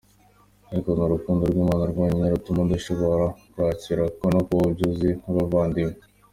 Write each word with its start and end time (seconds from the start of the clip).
Ariko 0.69 0.87
ni 0.91 1.01
urukundo 1.05 1.43
rw’Imana 1.51 1.83
rwonyine 1.91 2.25
rutuma 2.33 2.61
dushobora 2.71 3.25
kwakira 3.51 4.03
no 4.33 4.41
kubaho 4.47 4.67
byuzuye 4.75 5.13
nk’abavandimwe. 5.21 5.95